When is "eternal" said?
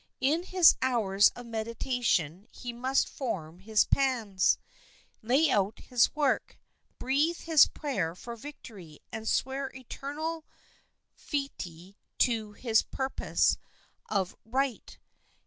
9.75-10.43